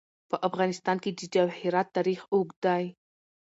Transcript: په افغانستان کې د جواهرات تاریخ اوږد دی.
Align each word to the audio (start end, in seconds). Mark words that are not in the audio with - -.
په 0.29 0.35
افغانستان 0.47 0.97
کې 1.03 1.11
د 1.13 1.19
جواهرات 1.35 1.87
تاریخ 1.97 2.19
اوږد 2.33 2.57
دی. 2.65 2.85